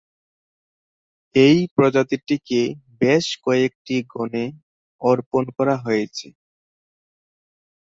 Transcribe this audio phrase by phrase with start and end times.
[1.35, 2.61] এই প্রজাতিটিকে
[3.01, 4.45] বেশকয়েকটি গণে
[5.01, 6.27] অর্পণ করা হয়েছে।